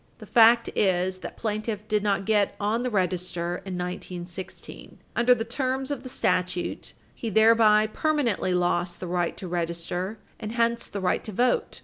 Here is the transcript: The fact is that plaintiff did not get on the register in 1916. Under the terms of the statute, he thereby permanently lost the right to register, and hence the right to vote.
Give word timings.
The 0.17 0.25
fact 0.25 0.67
is 0.75 1.19
that 1.19 1.37
plaintiff 1.37 1.87
did 1.87 2.01
not 2.01 2.25
get 2.25 2.55
on 2.59 2.81
the 2.81 2.89
register 2.89 3.57
in 3.57 3.77
1916. 3.77 4.97
Under 5.15 5.35
the 5.35 5.45
terms 5.45 5.91
of 5.91 6.01
the 6.01 6.09
statute, 6.09 6.93
he 7.13 7.29
thereby 7.29 7.85
permanently 7.85 8.55
lost 8.55 8.99
the 8.99 9.05
right 9.05 9.37
to 9.37 9.47
register, 9.47 10.17
and 10.39 10.53
hence 10.53 10.87
the 10.87 11.01
right 11.01 11.23
to 11.23 11.31
vote. 11.31 11.79